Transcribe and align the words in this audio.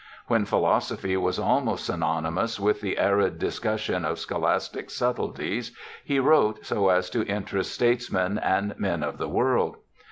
When 0.25 0.45
philosophy 0.45 1.15
was 1.15 1.37
almost 1.37 1.85
synonymous 1.85 2.59
with 2.59 2.81
the 2.81 2.97
arid 2.97 3.37
dis 3.37 3.59
cussion 3.59 4.03
of 4.03 4.17
scholastic 4.17 4.89
subtleties 4.89 5.73
he 6.03 6.17
wrote 6.17 6.65
so 6.65 6.89
as 6.89 7.07
to 7.11 7.21
interest 7.27 7.71
statesmen 7.71 8.39
and 8.39 8.73
men 8.79 9.03
of 9.03 9.19
the 9.19 9.29
world. 9.29 9.77